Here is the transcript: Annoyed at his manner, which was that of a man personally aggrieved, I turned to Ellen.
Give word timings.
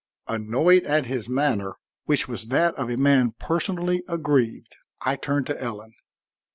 Annoyed 0.27 0.85
at 0.87 1.05
his 1.05 1.29
manner, 1.29 1.75
which 2.05 2.27
was 2.27 2.47
that 2.47 2.73
of 2.73 2.89
a 2.89 2.97
man 2.97 3.35
personally 3.37 4.01
aggrieved, 4.07 4.75
I 5.01 5.15
turned 5.15 5.45
to 5.45 5.61
Ellen. 5.61 5.93